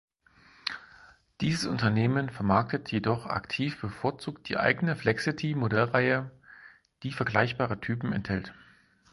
Dieses 1.41 1.67
Unternehmen 1.67 2.31
vermarktet 2.31 2.91
jedoch 2.91 3.27
aktiv 3.27 3.79
bevorzugt 3.79 4.49
die 4.49 4.57
eigene 4.57 4.95
Flexity 4.95 5.53
Modellreihe, 5.53 6.31
die 7.03 7.11
vergleichbare 7.11 7.79
Typen 7.79 8.11
enthält. 8.11 8.51